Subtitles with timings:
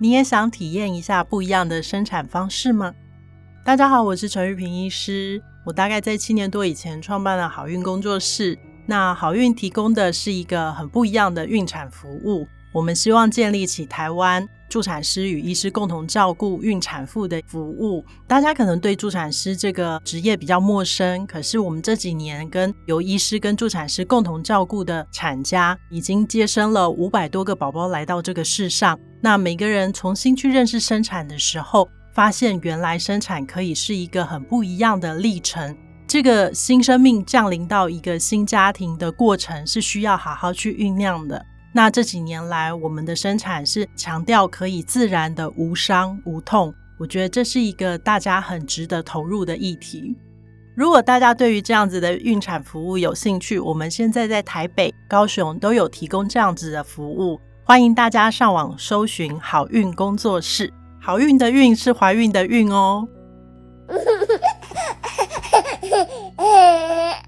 [0.00, 2.94] 你也想体验一下不一样的生产方式吗？
[3.64, 5.42] 大家好，我是陈玉萍医师。
[5.66, 8.56] 我大概在七年多以前创办了好运工作室。
[8.86, 12.46] 那好运提供的是一个很不一样的孕产服务。
[12.72, 18.04] 我们希望建立起台湾助产师与医师共同照顾孕产妇的服务。
[18.26, 28.98] 大家可能对助产师这个职业比较陌生，可是我们这几年跟由医师跟助产师共同照顾的产家，已经接生了五百多个宝宝来到这个世上。
[29.20, 35.74] 那每个人重新去认识生产的时候，发现原来生产可以是一个很不一样的历程。
[36.06, 41.44] 这个新生命降临到一个新家庭的过程，是需要好好去酝酿的。
[41.78, 50.16] 那这几年来，我们的生产是强调可以自然的无伤无痛，我觉得这是一个大家很值得投入的议题。
[50.74, 60.74] 如果大家对于这样子的孕产服务有兴趣，我们现在在台北、高雄都有提供这样子的服务，欢迎大家上网搜寻“好孕工作室”。
[61.00, 63.06] 好孕的孕是怀孕的孕哦。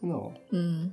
[0.00, 0.92] 真的哦，嗯，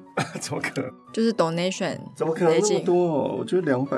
[0.39, 0.91] 怎么可能？
[1.13, 3.37] 就是 donation，怎么可能那么多？
[3.37, 3.97] 我觉得两百。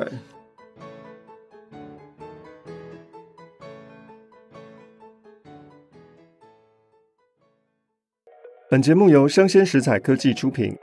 [8.70, 10.76] 本节目由生鲜食材科技出品。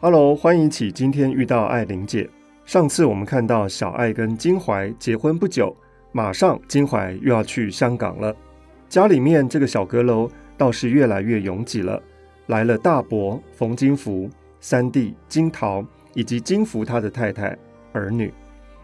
[0.00, 2.28] Hello，欢迎起今天遇到艾玲姐。
[2.64, 5.76] 上次我们看到小爱跟金怀结婚不久，
[6.10, 8.34] 马上金怀又要去香港了。
[8.88, 10.28] 家里面这个小阁楼
[10.58, 12.02] 倒是越来越拥挤了，
[12.52, 14.28] 来了大伯冯金福、
[14.60, 15.82] 三弟金桃
[16.12, 17.56] 以及金福他的太太
[17.94, 18.30] 儿女，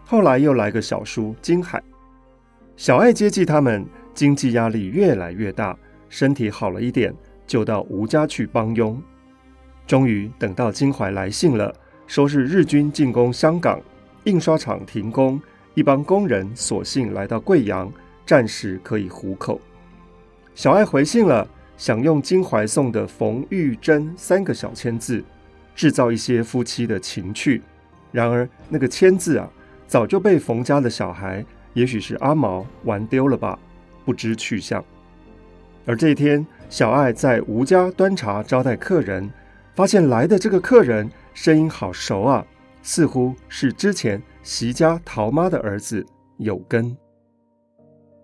[0.03, 1.79] 后来又来个小叔金海。
[2.75, 5.77] 小爱接济他们，经济压力越来越大，
[6.09, 7.13] 身体好了一点，
[7.45, 8.99] 就到吴家去帮佣。
[9.85, 11.71] 终于等到金怀来信了，
[12.07, 13.79] 说是日军进攻香港，
[14.23, 15.39] 印刷厂停工，
[15.75, 17.91] 一帮工人索性来到贵阳，
[18.25, 19.61] 暂时可以糊口。
[20.55, 21.47] 小爱回信了，
[21.79, 25.23] 想用金怀送的“冯玉珍”三个小签字，
[25.73, 27.61] 制造一些夫妻的情趣。
[28.11, 29.49] 然而那个签字啊，
[29.87, 33.57] 早就被冯家的小孩，也许是阿毛玩丢了吧，
[34.03, 34.83] 不知去向。
[35.85, 39.31] 而这一天，小爱在吴家端茶招待客人，
[39.73, 42.45] 发现来的这个客人声音好熟啊，
[42.83, 46.05] 似乎是之前席家陶妈的儿子
[46.39, 46.97] 有根。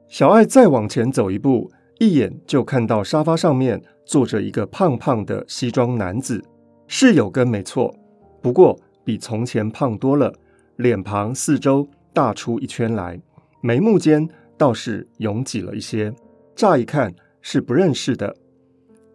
[0.10, 1.72] 小爱再往前走一步。
[2.00, 6.44] 一眼就看到沙发上面坐着一个胖胖的西装男子，
[6.88, 7.96] 是有根没错，
[8.42, 10.34] 不过比从前胖多了，
[10.76, 13.20] 脸庞四周大出一圈来，
[13.62, 14.28] 眉目间
[14.58, 16.14] 倒是拥挤了一些，
[16.56, 18.36] 乍一看是不认识的。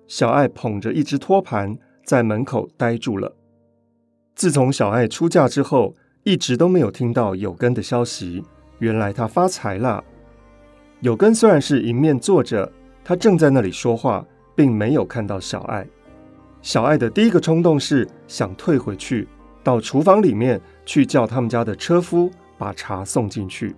[0.07, 3.37] 小爱捧着一只托盘在门口呆住了。
[4.35, 5.95] 自从小爱出嫁之后，
[6.25, 8.43] 一直都没有听到有根的消息，
[8.79, 10.03] 原来他发财了。
[11.01, 12.71] 有根虽然是迎面坐着，
[13.03, 14.25] 他正在那里说话，
[14.55, 15.87] 并没有看到小爱。
[16.61, 19.27] 小爱的第一个冲动是想退回去，
[19.63, 23.75] 到厨房里面去叫他们家的车夫把茶送进去。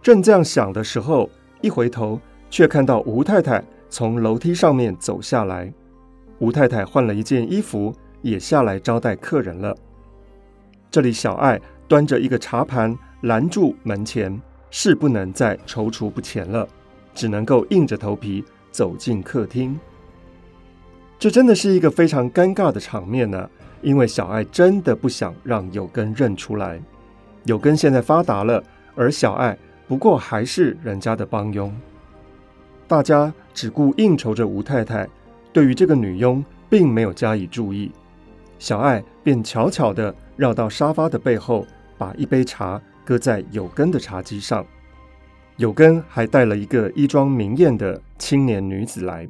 [0.00, 1.28] 正这样想的时候，
[1.60, 3.60] 一回头却看到吴太太
[3.90, 5.72] 从楼梯上面走下来。
[6.38, 7.92] 吴太太换了一件衣服，
[8.22, 9.76] 也下来招待客人了。
[10.88, 14.40] 这里小爱端着一个茶盘拦住门前，
[14.76, 16.66] 是不能再踌躇不前了，
[17.14, 19.78] 只能够硬着头皮走进客厅。
[21.16, 23.48] 这真的是一个非常尴尬的场面呢，
[23.82, 26.82] 因为小爱真的不想让有根认出来。
[27.44, 28.60] 有根现在发达了，
[28.96, 29.56] 而小爱
[29.86, 31.72] 不过还是人家的帮佣。
[32.88, 35.08] 大家只顾应酬着吴太太，
[35.52, 37.92] 对于这个女佣并没有加以注意。
[38.58, 41.64] 小爱便悄悄地绕到沙发的背后，
[41.96, 44.66] 把一杯茶搁在有根的茶几上。
[45.56, 49.28] 有根还带了一个衣装明艳的青年女子来。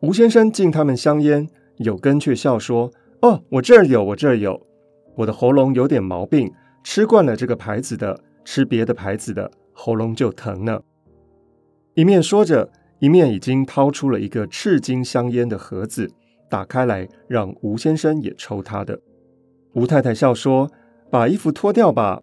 [0.00, 2.90] 吴先生敬他们香烟，有根却笑说
[3.22, 4.60] ：“哦，我这儿有，我这儿有。
[5.14, 6.52] 我的喉咙有点毛病，
[6.82, 10.80] 吃惯了这个牌子的，吃别的牌子的，喉咙就疼呢。”
[11.94, 16.10] 一面说着，一面已经掏出了一个赤金香烟的盒子，
[16.50, 19.00] 打开来让吴先生也抽他的。
[19.74, 20.68] 吴太太笑说
[21.08, 22.22] ：“把衣服脱掉吧。”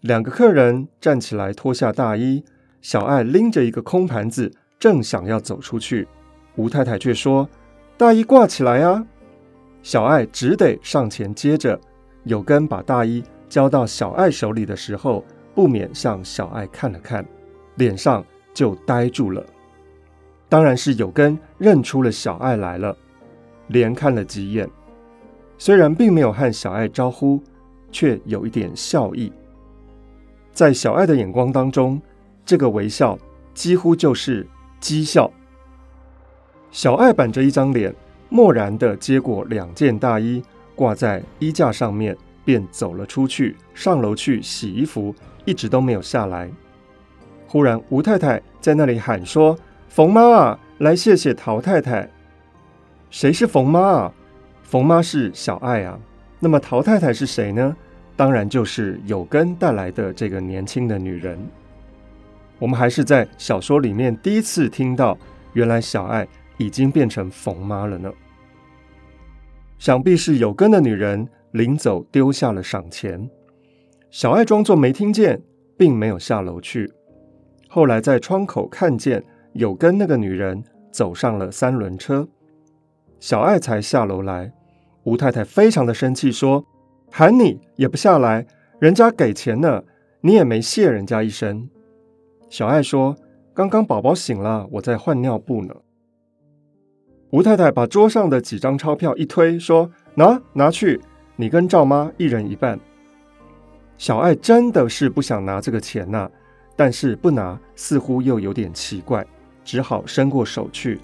[0.00, 2.42] 两个客人站起来脱下大衣，
[2.80, 6.08] 小爱拎着一个空盘子，正想要走出去。
[6.56, 7.46] 吴太太却说
[7.98, 9.06] ：“大衣挂起来啊！”
[9.82, 11.78] 小爱只得上前接着。
[12.24, 15.22] 有根把大衣交到小爱手里的时候，
[15.54, 17.24] 不免向小爱看了看，
[17.74, 18.24] 脸上
[18.54, 19.44] 就呆住了。
[20.48, 22.96] 当然是有根认出了小爱来了，
[23.68, 24.68] 连看了几眼，
[25.58, 27.42] 虽然并没有和小爱招呼，
[27.92, 29.30] 却有一点笑意。
[30.52, 32.00] 在小爱的眼光当中，
[32.44, 33.18] 这个微笑
[33.54, 34.46] 几乎就是
[34.80, 35.30] 讥笑。
[36.70, 37.94] 小爱板着一张脸，
[38.28, 40.42] 漠然的接过两件大衣，
[40.74, 45.14] 挂在衣架上面，便走了出去，上楼去洗衣服，
[45.44, 46.50] 一直都没有下来。
[47.46, 49.58] 忽然，吴太太在那里喊说
[49.88, 52.08] ：“冯妈啊，来谢谢陶太太。”
[53.10, 54.12] 谁是冯妈啊？
[54.62, 55.98] 冯妈是小爱啊。
[56.38, 57.76] 那么陶太太是谁呢？
[58.20, 61.38] 当然就是有根带来的这个年轻的女人。
[62.58, 65.16] 我们还是在小说里面第一次听到，
[65.54, 66.28] 原来小爱。
[66.58, 68.12] 已经变成冯妈了呢。
[69.78, 73.30] 想必是有根的女人临走丢下了赏钱，
[74.10, 75.40] 小爱装作没听见，
[75.78, 76.92] 并没有下楼去。
[77.70, 79.24] 后来在窗口看见
[79.54, 80.62] 有根那个女人
[80.92, 82.28] 走上了三轮车，
[83.18, 84.52] 小爱才下楼来。
[85.04, 86.62] 吴太太非常的生气，说
[87.10, 88.46] ：“喊你也不下来，
[88.78, 89.82] 人家给钱呢，
[90.20, 91.68] 你也没谢人家一声。”
[92.48, 93.16] 小爱说
[93.54, 95.74] ：“刚刚宝宝醒了，我在换尿布呢。”
[97.30, 101.00] 吴太太把桌上的几张钞票一推，说：“拿，拿去，
[101.36, 102.78] 你跟赵妈一人一半。”
[103.98, 106.28] 小爱真的是不想拿这个钱呐、
[106.74, 109.24] 但是不拿似乎又有点奇怪，
[109.62, 110.98] 只好伸过手去。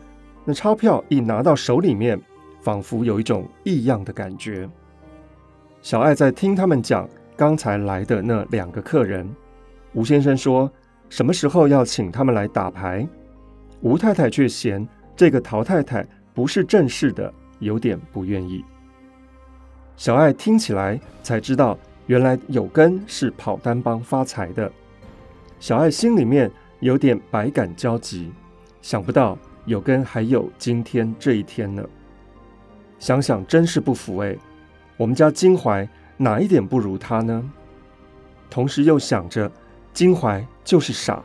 [0.44, 2.20] 那钞票一拿到手里面，
[2.60, 4.68] 仿佛有一种异样的感觉。
[5.86, 9.24] 小爱在听他们讲刚才来的那两个客人，
[9.92, 10.68] 吴先生说
[11.08, 13.06] 什么时候要请他们来打牌，
[13.82, 14.84] 吴太太却嫌
[15.14, 16.04] 这个陶太太。
[16.34, 18.64] 不是正式的，有点不愿意。
[19.96, 24.68] 小爱听起来才知道，原来有根是跑单帮发财的。
[25.60, 28.32] 小爱心里面有点百感交集，
[28.82, 31.88] 想不到有根还有今天这一天呢。
[32.98, 34.36] 想想真是不服哎，
[34.96, 37.50] 我们家金怀哪一点不如他呢？
[38.48, 39.50] 同时又想着，
[39.92, 41.22] 金怀就是傻，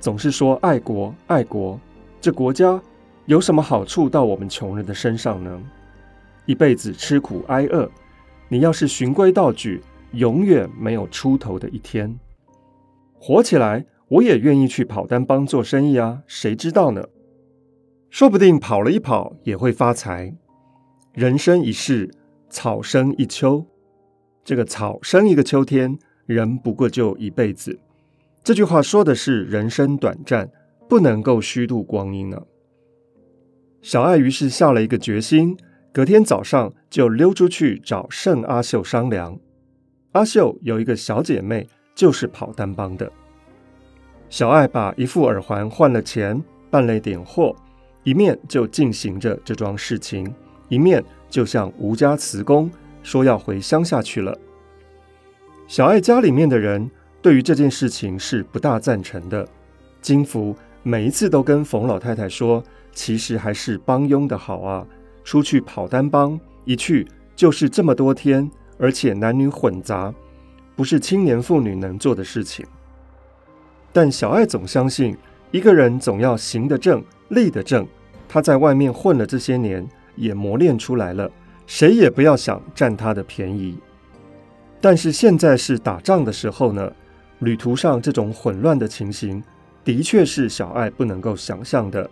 [0.00, 1.78] 总是说爱国爱国，
[2.20, 2.80] 这国家。
[3.26, 5.62] 有什么好处到我们穷人的身上呢？
[6.44, 7.88] 一辈子吃苦挨饿，
[8.48, 12.18] 你要是循规蹈矩，永远没有出头的一天。
[13.14, 17.04] 火起来，我也愿意去跑单帮做生意啊，谁知道呢？
[18.10, 20.34] 说不定跑了一跑也会发财。
[21.12, 22.12] 人生一世，
[22.52, 23.64] 草生一秋，
[24.44, 27.78] 这个草生一个秋天，人不过就一辈子。
[28.44, 30.50] 这句话说的是人生短暂，
[30.86, 32.42] 不能够虚度光阴呢。
[33.80, 35.56] 小爱于是下了一个决心，
[35.94, 39.40] 隔天早上就溜出去找盛阿秀商量。
[40.12, 43.10] 阿秀有一个小姐妹，就是跑单帮的。
[44.28, 46.40] 小爱把一副耳环换了钱，
[46.70, 47.56] 办了点货，
[48.04, 50.30] 一面就进行着这桩事情，
[50.68, 52.70] 一面就向吴家辞工，
[53.02, 54.36] 说要回乡下去了。
[55.66, 59.48] 小爱家里面的人对于这件事情是不大赞成的。
[60.02, 62.62] 金福每一次都跟冯老太太说。
[62.94, 64.86] 其实还是帮佣的好啊！
[65.24, 70.12] 出去跑单帮，一去就是这么多天，而且男女混杂，
[70.76, 72.66] 不是青年妇女能做的事情。
[73.94, 75.16] 但小爱总相信，
[75.52, 77.88] 一个人总要行得正，立得正。
[78.28, 81.30] 他在外面混了这些年，也磨练出来了，
[81.66, 83.78] 谁也不要想占他的便宜。
[84.80, 86.92] 但是现在是打仗的时候呢，
[87.38, 89.42] 旅途上这种混乱的情形，
[89.84, 92.08] 的确是小爱不能够想象的。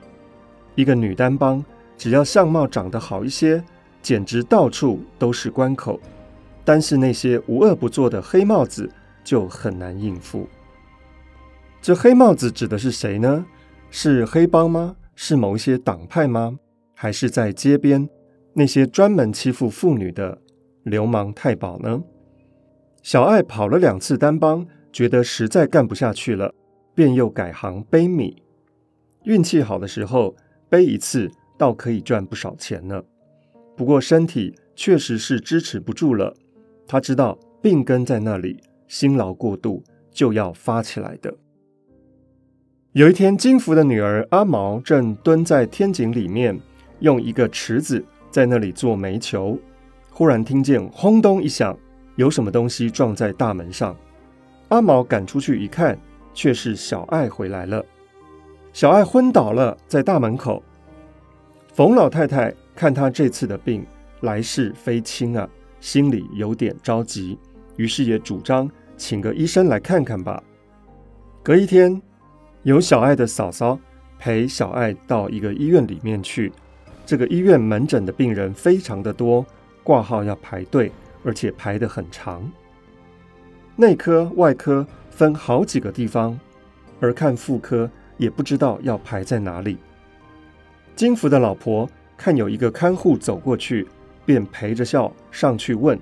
[0.77, 1.65] 一个女单帮，
[1.99, 3.63] 只要相貌长得好一些，
[4.01, 6.01] 简直到处都是关口。
[6.65, 8.89] 单是那些无恶不作的黑帽子，
[9.25, 10.49] 就很难应付。
[11.83, 13.45] 这黑帽子指的是谁呢？
[13.91, 14.95] 是黑帮吗？
[15.17, 16.59] 是某一些党派吗？
[17.03, 18.07] 还是在街边
[18.53, 20.37] 那些专门欺负妇女的
[20.83, 22.03] 流氓太保呢？
[23.03, 26.55] 小爱跑了两次单帮，觉得实在干不下去了，
[26.95, 28.43] 便又改行背米。
[29.25, 30.37] 运气好的时候，
[30.69, 33.03] 背一次倒可以赚不少钱呢。
[33.75, 36.37] 不过身体确实是支持不住了。
[36.87, 41.35] 他知道病根在那里，辛劳过度就要发起来的。
[42.93, 46.61] 有一天，金福的女儿阿毛正蹲在天井里面，
[47.01, 49.59] 用一个池子在那里做煤球。
[50.11, 51.77] 忽然听见轰咚一响，
[52.17, 53.97] 有什么东西撞在大门上。
[54.69, 55.99] 阿毛赶出去一看，
[56.33, 57.85] 却是小爱回来了。
[58.73, 60.63] 小爱昏倒了在大门口。
[61.73, 63.85] 冯老太太看她这次的病
[64.21, 65.49] 来势非轻啊，
[65.81, 67.39] 心里有点着急，
[67.77, 70.43] 于是也主张请个医生来看看吧。
[71.43, 72.01] 隔一天。
[72.63, 73.79] 有小爱的嫂嫂
[74.19, 76.53] 陪小爱到一个医院里面去。
[77.11, 79.45] 这个医院门诊的病人非常的多，
[79.83, 80.93] 挂号要排队，
[81.25, 82.49] 而且排得很长。
[83.75, 86.39] 内科、外科分好几个地方，
[87.01, 89.77] 而看妇科也不知道要排在哪里。
[90.95, 93.89] 金福的老婆看有一个看护走过去，
[94.25, 95.99] 便陪着笑上去问，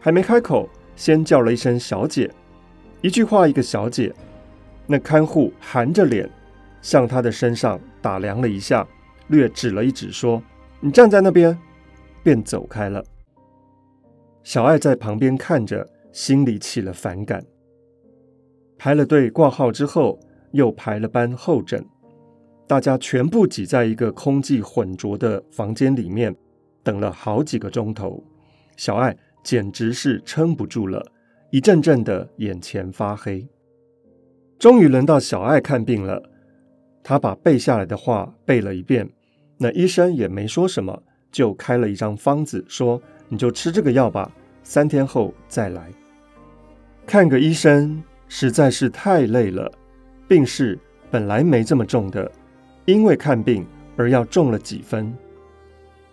[0.00, 0.66] 还没开口，
[0.96, 2.32] 先叫了一声“小姐”，
[3.02, 4.10] 一句话一个“小姐”。
[4.88, 6.26] 那看护含着脸，
[6.80, 8.88] 向他的身上打量了一下，
[9.30, 10.42] 略指了一指，说
[10.80, 11.58] ：“你站在那边。”
[12.22, 13.02] 便走开了。
[14.42, 17.42] 小爱在旁边看着，心里起了反感。
[18.76, 20.18] 排了队挂号之后，
[20.52, 21.82] 又排了班候诊，
[22.66, 26.34] 大家全部挤在一个空气混浊的房间里面，
[26.82, 28.22] 等了好几个钟头。
[28.76, 31.02] 小爱简直是撑不住了，
[31.50, 33.46] 一阵阵的眼前发黑。
[34.58, 36.22] 终于轮到小爱看病了，
[37.02, 39.08] 他把背下来的话背了一遍，
[39.62, 42.98] 那医生也没说什么，就开了一张方子，说
[43.28, 45.90] ：“你就吃这个药吧，三天后再来。”
[47.06, 49.70] 看个医生实在是太累了，
[50.26, 50.78] 病势
[51.10, 52.32] 本来没这么重的，
[52.86, 53.66] 因为看病
[53.98, 55.14] 而要重了几分。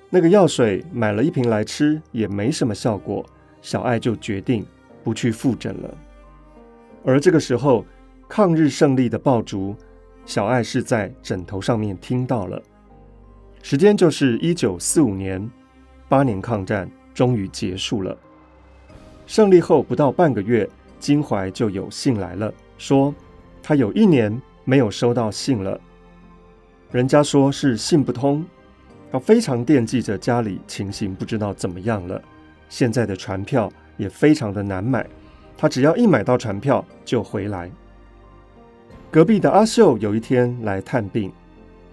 [0.10, 3.25] 那个药水买了一瓶来吃也没什么效果，
[3.62, 4.66] 小爱就决定
[5.06, 5.98] 不去复诊了。
[7.06, 7.86] 而这个时候，
[8.27, 9.74] 抗日胜利的爆竹，
[10.25, 12.62] 小爱是在枕头上面听到了。
[13.70, 15.46] 时间就是一九四五年，
[16.08, 18.18] 八年抗战终于结束了。
[19.26, 20.66] 胜利后不到半个月，
[21.02, 23.14] 金怀就有信来了，说
[23.62, 25.78] 他有一年没有收到信了。
[26.92, 28.46] 人家说是信不通，
[29.12, 32.22] 他非常惦记着家里情形，不知道怎么样了。
[32.70, 35.06] 现在的船票也非常的难买，
[35.58, 37.70] 他只要一买到船票就回来。
[39.12, 41.30] 隔壁的阿秀有一天来探病，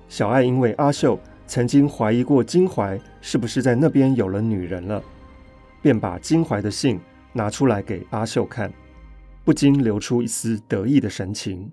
[0.09, 5.03] 小爱因为阿秀曾经怀疑过金怀是不是在那边有了女人了，
[5.83, 6.99] 便把金怀的信
[7.33, 8.73] 拿出来给阿秀看，
[9.45, 11.71] 不禁流出一丝得意的神情。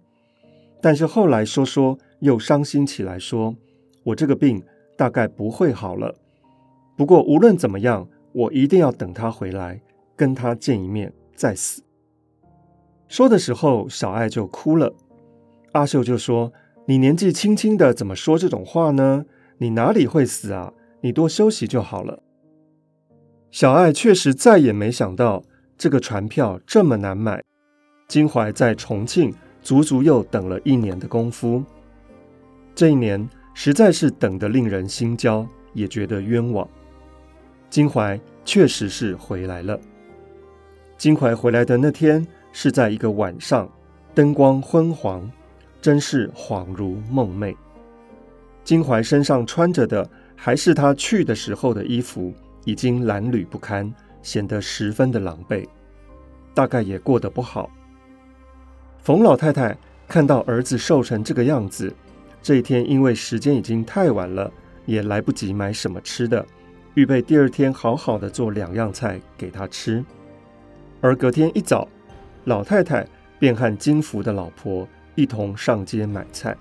[0.82, 3.56] 但是后来说说又伤心起来，说
[4.04, 4.62] ：“我这个病
[4.98, 6.16] 大概不会好了，
[6.98, 9.82] 不过无论怎么样，我一定要等他回来，
[10.16, 11.84] 跟他见一面再死。”
[13.08, 14.94] 说的时候，小爱就哭了。
[15.74, 16.52] 阿秀就说
[16.88, 19.26] ：“你年纪轻轻的，怎么说这种话呢？
[19.62, 20.74] 你哪里会死啊？
[21.02, 22.24] 你多休息就好了。”
[23.52, 25.44] 小爱确实再也没想到
[25.78, 27.44] 这个船票这么难买。
[28.08, 31.64] 金怀在重庆足足又等了一年的功夫，
[32.74, 36.68] 这一年实在是等得令人心焦，也觉得冤枉。
[37.70, 39.80] 金怀确实是回来了。
[40.98, 43.72] 金怀回来的那天是在一个晚上，
[44.16, 45.32] 灯光昏黄。
[45.80, 47.56] 真是恍如梦寐。
[48.64, 55.68] 金怀身上穿着的还是他去的时候的衣服，已经褴褛不堪，显得十分的狼狈，
[56.54, 57.70] 大概也过得不好。
[59.00, 59.76] 冯老太太
[60.08, 61.92] 看到儿子瘦成这个样子，
[62.42, 64.52] 这一天因为时间已经太晚了，
[64.86, 66.46] 也来不及买什么吃的，
[66.94, 70.04] 预备第二天好好的做两样菜给他吃。
[71.02, 71.88] 而隔天一早，
[72.44, 73.08] 老太太
[73.40, 76.56] 便和金福的老婆一同上街买菜。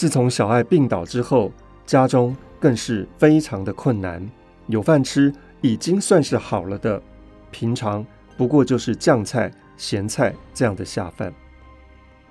[0.00, 1.52] 自从小爱病倒之后，
[1.84, 4.26] 家中更是非常的困难，
[4.66, 5.30] 有饭吃
[5.60, 7.02] 已经算是好了的，
[7.50, 8.02] 平常
[8.34, 11.30] 不过就是酱菜、咸菜这样的下饭，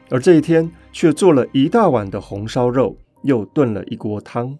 [0.09, 4.57] 而这一天却做了一大碗的红烧肉，又炖了一锅汤。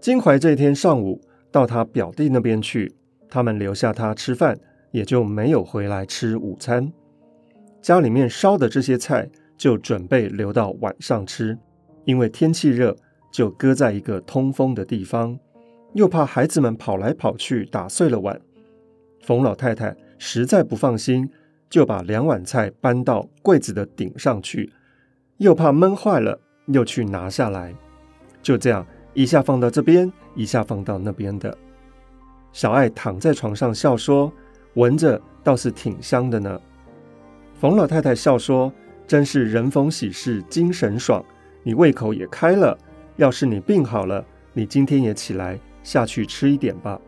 [0.00, 2.94] 金怀这一天上午到他表弟那边去，
[3.28, 4.56] 他们留下他吃饭，
[4.92, 6.92] 也就没有回来吃午餐。
[7.82, 11.58] 家里面烧的这些菜就准备留到晚上吃，
[12.04, 12.96] 因为天气热，
[13.32, 15.38] 就搁在一个通风的地方，
[15.94, 18.40] 又怕孩子们跑来跑去打碎了碗。
[19.20, 21.30] 冯老太太实在不放心，
[21.70, 24.72] 就把两碗菜搬到柜子的顶上去，
[25.38, 27.74] 又怕闷坏了，又去拿下来。
[28.42, 31.56] 就这样，一下放到这边，一下放到那边的。
[32.52, 34.30] 小爱躺在床上笑说
[34.74, 36.60] ：“闻着倒是挺香的呢。”
[37.58, 38.70] 冯老太太笑说
[39.06, 41.24] ：“真是人逢喜事精神爽，
[41.62, 42.76] 你胃口也开了。
[43.16, 47.00] 要是你病好了，你今天也起来下去吃一点吧。”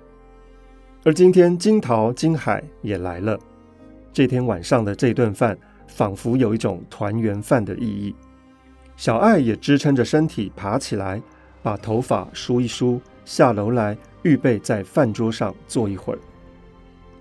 [1.05, 3.39] 而今天金桃、金海也来了。
[4.13, 8.15] 这天晚上的这顿饭，仿佛有一种团圆饭的意义。
[8.97, 11.23] 小爱也支撑着身体爬起来，
[11.63, 13.97] 把头发梳一梳，下楼来。
[14.23, 16.19] 预备在饭桌上坐一会儿。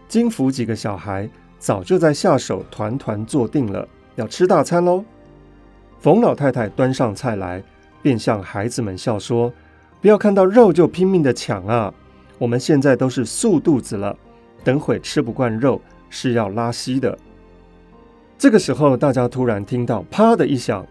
[0.08, 1.30] 金福几个小孩
[1.60, 5.04] 早就在下手团团坐定了，要吃大餐喽。
[6.00, 7.64] 冯老太太端上菜来，
[8.02, 9.52] 便向孩子们笑说
[10.02, 11.94] ：“不要看到肉就拼命的抢啊！
[12.38, 14.16] 我们现在都是素肚子了，
[14.64, 17.18] 等会吃不惯肉是要拉稀的。”
[18.38, 20.86] 这个时候，大家突然听到“啪”的一响，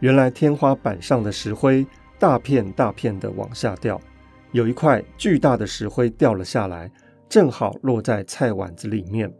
[0.00, 1.86] 原来天花板上的石灰
[2.18, 4.00] 大片大片的往下掉。
[4.52, 6.90] 有一块巨大的石灰掉了下来，
[7.28, 9.32] 正好落在菜碗子里面。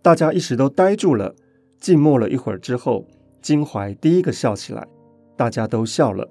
[0.00, 1.34] 大家一时都呆住了。
[1.82, 3.04] 静默了一会儿之后，
[3.40, 4.86] 金怀第一个笑起来，
[5.36, 6.30] 大家都笑了。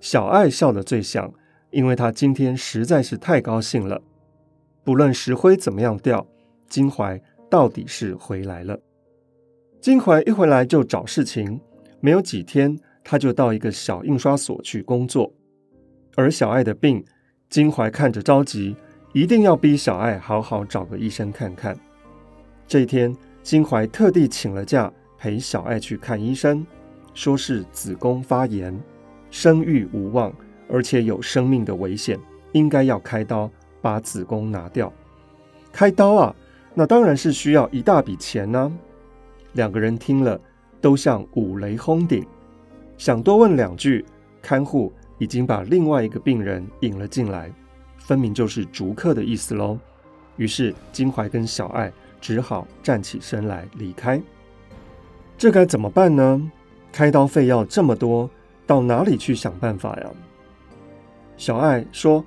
[0.00, 1.30] 小爱笑得最响，
[1.70, 4.00] 因为他今天实在是太高兴了。
[4.82, 6.26] 不论石灰怎么样掉，
[6.70, 8.80] 金怀到底是回来了。
[9.78, 11.60] 金怀一回来就找事情，
[12.00, 15.30] 没有几天，他就到一个小印刷所去工作。
[16.16, 17.04] 而小爱的病，
[17.50, 18.74] 金怀看着着急，
[19.12, 21.78] 一定要逼小爱好好找个医生看看。
[22.66, 26.64] 这一天，金怀特地请了假，陪小爱去看医生，
[27.14, 28.78] 说是子宫发炎，
[29.30, 30.32] 生育无望，
[30.68, 32.18] 而且有生命的危险，
[32.52, 33.50] 应该要开刀
[33.80, 34.92] 把子宫拿掉。
[35.72, 36.34] 开刀啊，
[36.74, 38.72] 那当然是需要一大笔钱呢、啊。
[39.52, 40.40] 两个人听了，
[40.80, 42.24] 都像五雷轰顶，
[42.96, 44.04] 想多问两句，
[44.40, 44.92] 看护。
[45.18, 47.48] 已经把另外一个病人引了进来，
[47.96, 49.78] 分明就是逐客的意思喽。
[50.36, 54.18] 于是金怀跟小爱只好站起身来离开。
[55.36, 56.50] 这该怎么办呢？
[56.90, 58.30] 开刀费要这么多，
[58.66, 60.06] 到哪里去想办法呀？
[61.36, 62.24] 小爱说：“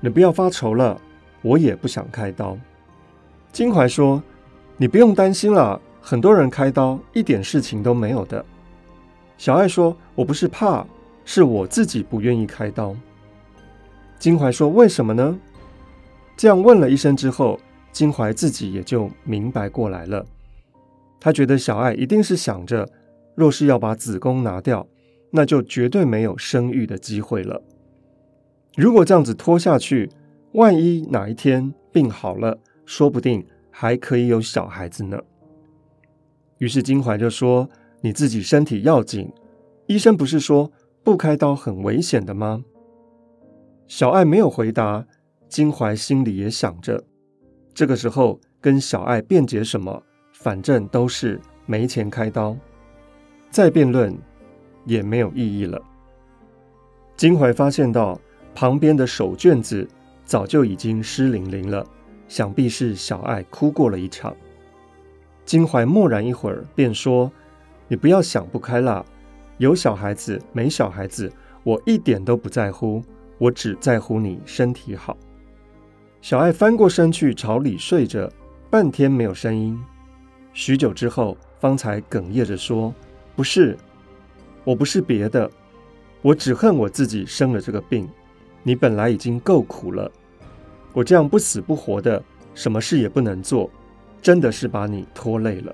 [0.00, 1.00] 你不要发愁了，
[1.40, 2.58] 我也不想开刀。”
[3.52, 4.22] 金怀说
[4.76, 8.44] ：“你不用担心了，很多人开刀一点事情都没有的。”
[9.38, 10.84] 小爱说：“我不是怕。”
[11.28, 12.94] 是我自己不愿意开刀。
[14.16, 15.36] 金怀说：“为什么呢？”
[16.36, 17.58] 这样问了一声之后，
[17.96, 20.26] 金怀自己也就明白过来了。
[21.18, 22.86] 他觉得小爱一定是想着，
[23.34, 24.86] 若是要把子宫拿掉，
[25.30, 27.62] 那就绝对没有生育的机会了。
[28.76, 30.10] 如果这样子拖下去，
[30.52, 35.18] 万一哪一天病好了，说不定还可以有小孩子呢。
[36.58, 37.70] 于是金怀就说
[38.02, 39.32] ：“你自己身体要紧，
[39.86, 40.70] 医生不是说。”
[41.02, 42.64] 不开刀很危险的吗？
[43.86, 45.06] 小爱没有回答，
[45.48, 47.04] 金怀心里也想着。
[47.76, 52.56] 这个时候跟小爱辩解什么，反正都是没钱开刀，
[53.50, 54.16] 再辩论
[54.86, 55.78] 也没有意义了。
[57.18, 58.18] 金怀发现到
[58.54, 59.86] 旁边的手绢子
[60.24, 61.86] 早就已经湿淋淋了，
[62.28, 64.34] 想必是小爱哭过了一场。
[65.44, 67.30] 金怀默然一会儿，便说
[67.88, 69.04] ：“你不要想不开啦。”
[69.58, 71.30] 有小孩子没小孩子，
[71.62, 73.02] 我一点都不在乎，
[73.36, 75.14] 我只在乎你身体好。
[76.26, 78.28] 小爱翻过身去朝里睡着，
[78.68, 79.80] 半天没有声音。
[80.52, 82.92] 许久之后，方才哽咽着说
[83.36, 83.78] ：“不是，
[84.64, 85.48] 我不是别的，
[86.22, 88.08] 我只恨我自己生了这个病。
[88.64, 90.10] 你本来已经够苦了，
[90.92, 92.20] 我这样不死不活的，
[92.56, 93.70] 什么事也不能做，
[94.20, 95.72] 真的是把你拖累了。”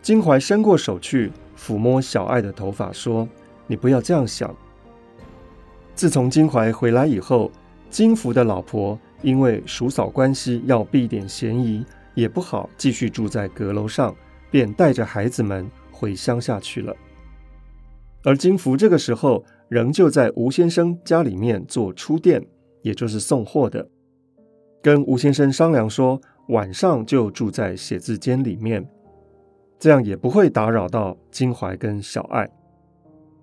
[0.00, 1.30] 金怀伸过手去。
[1.58, 3.28] 抚摸小爱的头发，说
[3.68, 4.56] ：“你不要这样想。
[5.94, 7.52] 自从金怀回来以后，
[7.94, 14.12] 金福的老婆因为叔嫂关系要避点嫌疑，也不好继续住在阁楼上，
[14.50, 16.92] 便带着孩子们回乡下去了。
[18.24, 22.44] 而金福这个时候仍旧在吴先生家里面做出店，
[22.82, 23.88] 也就是送货的，
[24.82, 28.84] 跟吴先生商量说，晚上就住在写字间里面，
[29.78, 32.50] 这样也不会打扰到金怀跟小爱。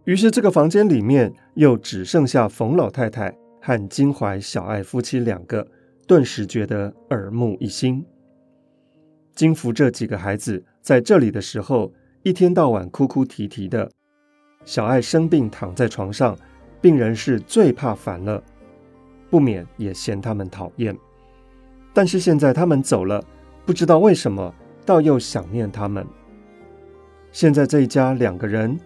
[0.03, 5.65] 于是这个房间里面又只剩下冯老太太和金怀、小爱夫妻两个，
[6.08, 8.04] 顿时觉得耳目一新。
[9.36, 11.93] 金福这几个孩子在这里的时候，
[12.24, 13.89] 一天到晚哭哭啼啼的。
[14.65, 16.38] 小爱生病躺在床上，
[16.82, 18.43] 病人是最怕烦了，
[19.30, 20.97] 不免也嫌他们讨厌。
[21.93, 23.24] 但是现在他们走了，
[23.65, 24.54] 不知道为什么，
[24.86, 26.06] 倒又想念他们。
[27.32, 28.78] 现在这一家两个人，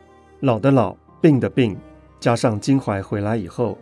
[0.42, 1.78] 老的老，病的病，
[2.20, 3.78] 加上金怀回来以后，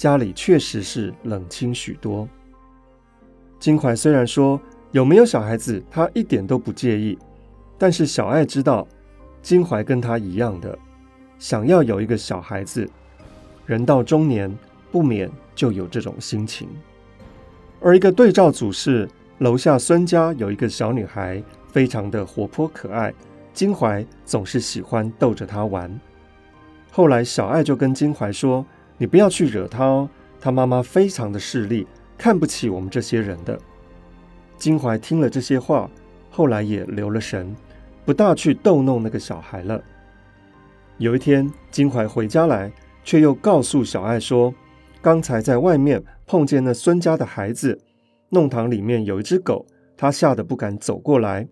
[0.00, 2.26] 家里确实是冷清许多。
[3.58, 4.58] 金怀虽然说
[4.92, 7.18] 有没有小孩子，他一点都不介意，
[7.76, 8.88] 但是小爱知道，
[9.42, 10.78] 金怀跟他一样的。
[11.38, 12.88] 想要有一个小孩子，
[13.66, 14.50] 人到中年
[14.90, 16.66] 不免就有这种心情。
[17.78, 19.06] 而一个对照组是
[19.40, 23.12] 楼下孙家有一个小女孩，非常的活泼可爱，
[23.52, 25.94] 金怀总是喜欢逗着她玩。
[26.90, 28.64] 后来小爱就跟金怀说
[29.00, 31.86] ：“你不要去惹他哦，他妈妈非常的势利，
[32.18, 33.58] 看不起我们这些人的。”
[34.58, 35.90] 金怀听了这些话，
[36.28, 37.56] 后来也留了神，
[38.04, 39.82] 不大去逗弄那个小孩了。
[40.98, 42.70] 有一天，金怀回家来，
[43.02, 44.52] 却又告诉小爱说
[45.00, 47.80] ：“刚才在外面碰见那孙家的孩子，
[48.28, 49.64] 弄堂里面有一只狗，
[49.96, 51.48] 他吓得不敢走过来。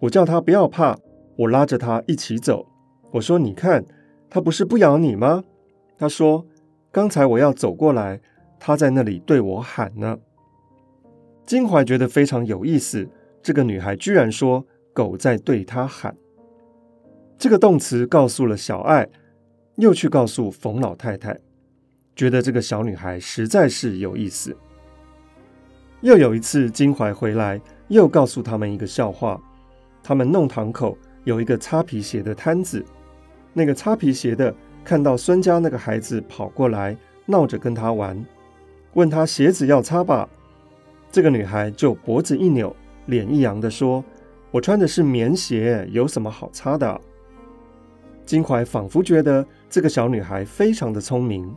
[0.00, 0.98] 我叫他不要怕，
[1.36, 2.66] 我拉着他一起走。
[3.12, 3.84] 我说：‘你看，
[4.28, 5.44] 他不是不咬你吗？’
[5.96, 6.44] 他说
[6.98, 8.20] ：‘刚才我要走过来，
[8.58, 10.18] 他在那里对我喊呢。’
[11.46, 13.08] 金怀觉得非常有意思，
[13.40, 16.16] 这个女孩居然说狗在对他喊。”
[17.38, 19.08] 这个动词告诉了小爱，
[19.76, 21.38] 又去告诉冯老太太，
[22.16, 24.56] 觉得这个小女孩实在是有意思。
[26.00, 29.40] 又有一次，金怀回来，又告诉他们一个笑话：
[30.02, 32.84] 他们弄堂口有一个擦皮鞋的摊子，
[33.52, 34.52] 那个擦皮鞋的
[34.88, 36.96] 看到孙家那个孩子跑过来，
[37.26, 38.24] 闹着跟他玩，
[38.94, 40.26] 问他鞋子要擦吧，
[41.12, 42.74] 这个女孩就脖子一扭，
[43.04, 44.02] 脸一扬的说
[44.50, 46.98] ：“我穿的是棉鞋，有什么好擦的？”
[48.24, 51.54] 金怀仿佛觉得这个小女孩非常的聪明，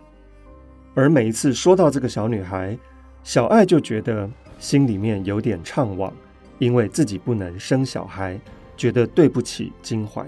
[0.93, 2.77] 而每一次说到这个小女孩，
[3.23, 6.11] 小爱就觉得心里面有点怅惘，
[6.59, 8.37] 因为自己不能生小孩，
[8.75, 10.27] 觉得对不起金怀。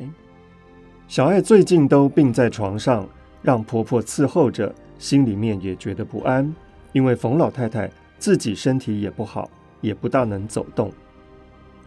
[1.13, 3.07] 小爱最近都病在床上，
[3.43, 6.51] 让婆婆伺候着，心里面也觉得不安，
[6.91, 9.47] 因为冯老太太自己身体也不好，
[9.79, 10.91] 也不大能走动。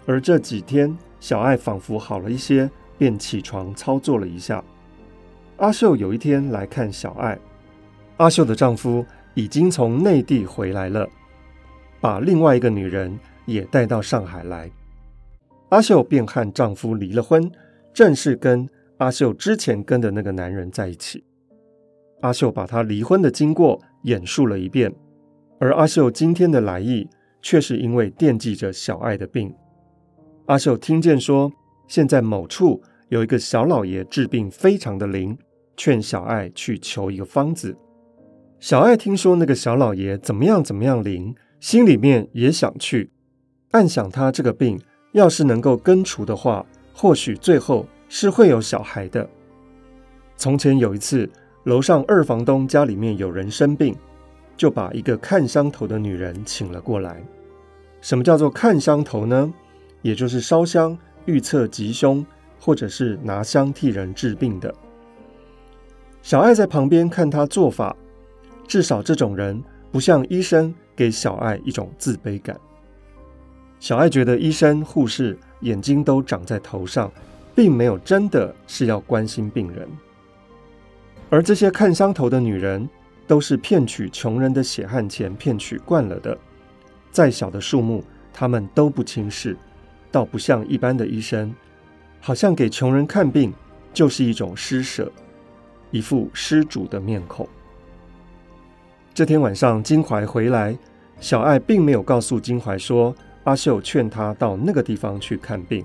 [0.07, 2.71] 而这几天，小爱仿佛好了一些。
[2.99, 4.63] 便起床操作了一下。
[5.57, 7.37] 阿秀有一天来看小爱，
[8.19, 11.09] 阿秀的丈夫已经从内地回来了，
[12.01, 14.71] 把另外一个女人也带到上海来。
[15.71, 17.51] 阿秀便和丈夫离了婚，
[17.93, 18.67] 正式跟
[18.99, 21.25] 阿秀之前跟的那个男人在一起。
[22.21, 24.95] 阿秀把他离婚的经过演述了一遍，
[25.59, 27.09] 而阿秀今天的来意
[27.41, 29.55] 却是因为惦记着小爱的病。
[30.47, 31.53] 阿秀听见说。
[31.89, 35.39] 现在某处有一个小老爷治病非常的灵，
[35.77, 37.77] 劝小爱去求一个方子。
[38.59, 43.13] 小爱听说那个小老爷怎么样怎么样灵，心里面也想去，
[43.71, 44.81] 暗想他这个病
[45.13, 49.29] 要是能够根除的话，或许最后是会有小孩的。
[50.37, 51.29] 从前有一次，
[51.65, 53.97] 楼上二房东家里面有人生病，
[54.57, 57.23] 就把一个看香头的女人请了过来。
[58.01, 59.53] 什么叫做看香头呢？
[60.03, 60.97] 也就是烧香。
[61.25, 62.25] 预测吉凶，
[62.61, 64.73] 或者是拿香替人治病的。
[66.23, 67.97] 小爱在旁边看他做法，
[68.69, 72.57] 至少这种人不像医生给小爱一种自卑感。
[73.81, 77.11] 小爱觉得医生、护士眼睛都长在头上，
[77.57, 79.89] 并没有真的是要关心病人。
[81.29, 82.89] 而这些看香头的女人，
[83.27, 86.39] 都是骗取穷人的血汗钱，骗取惯了的。
[87.11, 89.57] 再小的数目，他们都不轻视。
[90.13, 91.53] 倒不像一般的医生，
[92.21, 93.53] 好像给穷人看病
[93.93, 95.11] 就是一种施舍，
[95.91, 97.47] 一副施主的面孔。
[99.13, 100.79] 这天晚上，金怀回来，
[101.21, 103.15] 小爱并没有告诉金怀说
[103.45, 105.85] 阿秀劝他到那个地方去看病，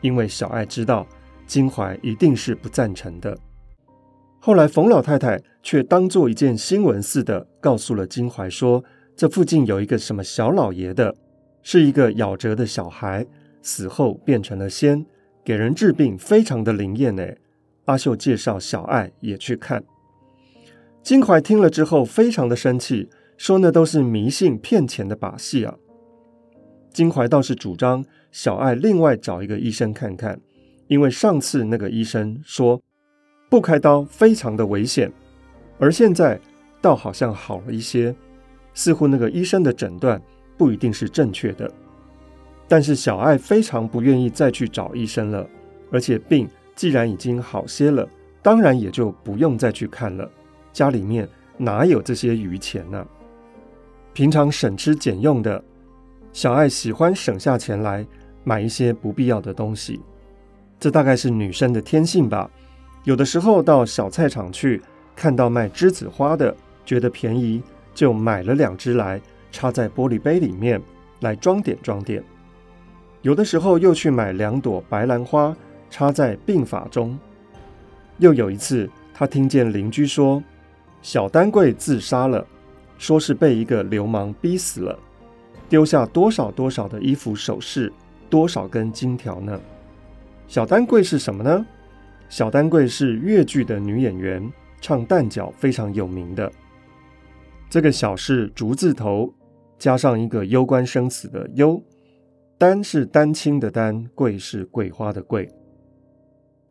[0.00, 1.06] 因为小爱知道
[1.46, 3.36] 金怀一定是不赞成的。
[4.40, 8.82] 后来，冯老太太却当做一件新闻似的告诉了金怀说，
[9.16, 11.14] 这附近有一个什么小老爷的，
[11.62, 13.26] 是一个夭折的小孩，
[13.62, 15.04] 死后变成了仙，
[15.44, 17.26] 给人治病非常的灵验呢。
[17.86, 19.82] 阿秀介绍小爱也去看，
[21.02, 25.74] 金怀听了之后非常的生气，说那都是迷信骗钱的把戏啊。
[26.92, 30.40] 金怀倒是主张小爱另外找一个医生看看，
[30.86, 32.80] 因为上次那个医生说
[33.48, 35.12] 不开刀非常的危险，
[35.78, 36.40] 而现在
[36.80, 38.14] 倒好像好了一些，
[38.74, 40.20] 似乎那个医生的诊断
[40.56, 41.70] 不一定是正确的。
[42.68, 45.48] 但是小爱非常不愿意再去找医生了，
[45.90, 46.48] 而且病。
[46.76, 48.08] 既然已经好些了，
[48.40, 50.30] 当然也就不用再去看了。
[50.72, 53.04] 家里面哪有这些余钱呢？
[54.12, 55.60] 平常省吃俭用的，
[56.32, 58.06] 小爱喜欢省下钱来
[58.48, 60.00] 买一些不必要的东西。
[60.80, 62.50] 这大概是女生的天性吧。
[63.04, 64.80] 有的时候到小菜场去，
[65.14, 66.56] 看到卖栀子花的，
[66.86, 67.62] 觉得便宜，
[67.94, 69.20] 就买了两支来
[69.52, 70.80] 插在玻璃杯里面
[71.20, 72.24] 来装点装点。
[73.20, 75.54] 有的时候又去买两朵白兰花。
[75.90, 77.18] 插在鬓发中。
[78.18, 80.42] 又有一次，他听见邻居说，
[81.00, 82.46] 小丹桂自杀了，
[82.98, 84.98] 说是被一个流氓逼死了，
[85.66, 87.90] 丢下多少多少的衣服首饰，
[88.30, 89.60] 多少根金条呢？
[90.46, 91.66] 小丹桂是什么呢？
[92.28, 96.50] 小丹桂是越剧的女演员，唱旦角非常有名的。
[97.70, 99.32] 这个小是竹字头，
[99.78, 101.82] 加上一个攸关生死的攸，
[102.56, 105.48] 丹是丹青的丹，桂是桂花的桂。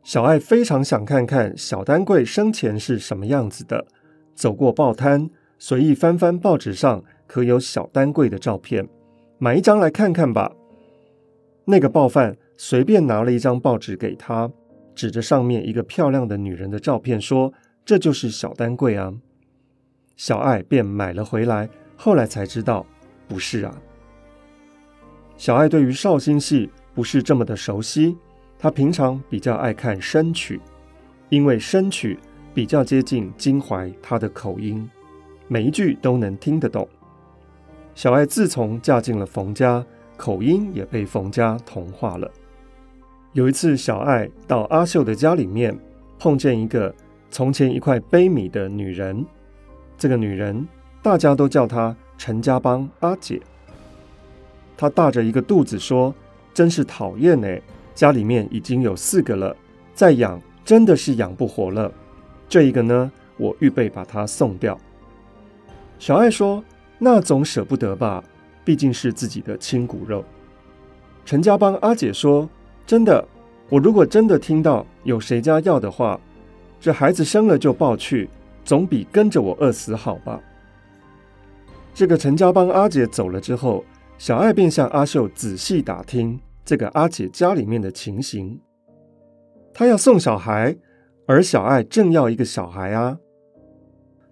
[0.03, 3.85] 小爱非常想看看小丹桂生前是什么样子的，
[4.33, 8.87] 走过报摊，随意翻翻报纸上可有小丹桂的照片，
[9.37, 10.51] 买一张来看看吧。
[11.69, 14.49] 那个报贩随便拿了一张报纸给他，
[14.95, 17.51] 指着上面一个漂亮的女人的照片说
[17.83, 19.13] ：“这就是小丹桂啊。”
[20.15, 22.85] 小爱便买了回来，后来才知道
[23.27, 23.77] 不是啊。
[25.35, 28.15] 小爱对于绍兴戏不是这么的熟悉。
[28.57, 30.61] 她平常比较爱看生曲，
[31.27, 32.17] 因为生曲
[32.53, 34.89] 比较接近金怀他的口音，
[35.49, 36.87] 每一句都能听得懂。
[37.93, 39.85] 小爱自从嫁进了冯家，
[40.17, 42.29] 口音也被冯家同化了。
[43.33, 45.77] 有一次，小爱到阿秀的家里面，
[46.17, 46.93] 碰见一个
[47.29, 49.25] 从前一块苞米的女人。
[49.97, 50.67] 这个女人
[51.01, 53.39] 大家都叫她陈家帮阿姐。
[54.75, 56.13] 她大着一个肚子说
[56.53, 57.47] ：“真是讨厌呢。”
[57.95, 59.55] 家里面已经有四个了，
[59.95, 61.91] 再养真的是养不活了。
[62.47, 64.79] 这一个呢，我预备把它送掉。
[65.97, 66.63] 小爱说
[66.99, 68.23] ：“那总舍不得吧，
[68.67, 70.25] 毕竟是自己的亲骨肉。”
[71.23, 72.49] 陈家帮阿姐说
[72.85, 73.25] ：“真的，
[73.69, 76.19] 我如果真的听到有谁家要的话，
[76.77, 78.29] 这孩子生了就抱去，
[78.65, 80.41] 总比跟着我饿死好吧。”
[81.95, 83.85] 这个陈家帮阿姐走了之后，
[84.17, 86.37] 小爱便向阿秀仔细打听。
[86.65, 88.59] 这个阿姐家里面的情形，
[89.73, 90.75] 她要送小孩，
[91.25, 93.17] 而小爱正要一个小孩啊。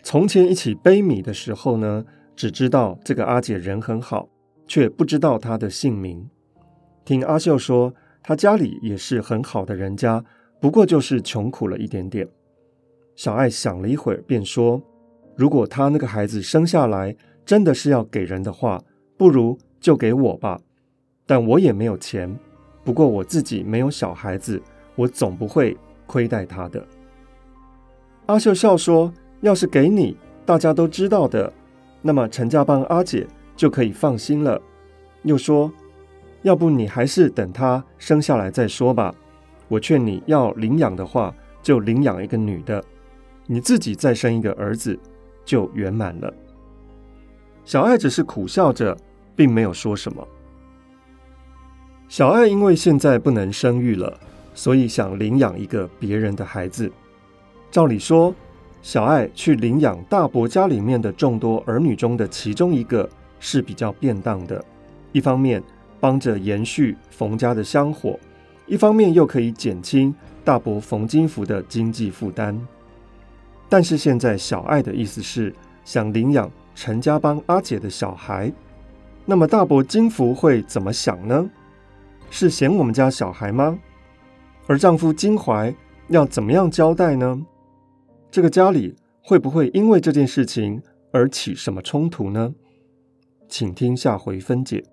[0.04, 4.28] 从前一起背米的时候呢，只知道这个阿姐人很好，
[4.68, 6.30] 却不知道她的姓名。
[7.04, 10.24] 听阿秀说，她家里也是很好的人家，
[10.60, 12.28] 不过就是穷苦了一点点。
[13.16, 14.82] 小爱想了一会儿，便说
[15.38, 18.84] ：“如果她那个孩子生下来真的是要给人的话，
[19.18, 20.60] 不如就给我吧。”
[21.26, 22.38] 但我也没有钱，
[22.84, 24.62] 不过我自己没有小孩子，
[24.96, 26.86] 我总不会亏待他的。
[28.28, 31.52] 阿秀笑说：“要是给你，大家都知道的，
[32.06, 34.62] 那么陈家帮阿姐就可以放心了。”
[35.26, 35.74] 又说
[36.44, 39.12] ：“要不你还是等他生下来再说吧。
[39.68, 42.84] 我劝你要领养的话，就领养一个女的，
[43.48, 45.00] 你自己再生一个儿子，
[45.44, 46.32] 就圆满了。”
[47.66, 48.96] 小爱只是苦笑着，
[49.36, 50.28] 并没有说什么。
[52.08, 54.20] 小爱因为现在不能生育了，
[54.54, 56.92] 所以想领养一个别人的孩子。
[57.72, 58.36] 照理说，
[58.86, 64.64] 小爱去领养大伯家里面的众多儿女中的其中一个是比较便当的。
[65.12, 65.62] 一方面
[66.00, 68.20] 帮着延续冯家的香火，
[68.68, 72.56] 一方面又可以减轻大伯冯金福的经济负担。
[73.68, 75.52] 但是现在小爱的意思是
[75.84, 78.54] 想领养陈家帮阿姐的小孩，
[79.26, 81.50] 那么大伯金福会怎么想呢？
[82.30, 83.80] 是嫌我们家小孩吗？
[84.68, 85.74] 而丈夫金怀
[86.10, 87.42] 要怎么样交代呢？
[88.36, 90.82] 这个家里会不会因为这件事情
[91.14, 92.54] 而起什么冲突呢？
[93.48, 94.84] 请听下回分解。